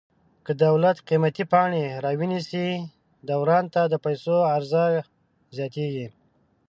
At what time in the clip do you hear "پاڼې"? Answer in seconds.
1.51-1.83